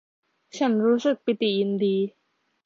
[0.57, 1.97] ฉันรู้สึกปิติยินดี